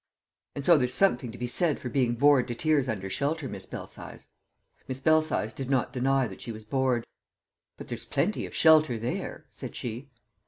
"And 0.55 0.65
so 0.65 0.79
there's 0.79 0.95
something 0.95 1.31
to 1.31 1.37
be 1.37 1.45
said 1.45 1.79
for 1.79 1.87
being 1.87 2.15
bored 2.15 2.47
to 2.47 2.55
tears 2.55 2.89
under 2.89 3.07
shelter, 3.07 3.47
Miss 3.47 3.67
Belsize." 3.67 4.29
Miss 4.87 4.99
Belsize 4.99 5.53
did 5.53 5.69
not 5.69 5.93
deny 5.93 6.25
that 6.27 6.41
she 6.41 6.51
was 6.51 6.63
bored. 6.65 7.05
"But 7.77 7.87
there's 7.87 8.05
plenty 8.05 8.47
of 8.47 8.55
shelter 8.55 8.97
there," 8.97 9.45
said 9.51 9.75
she. 9.75 10.09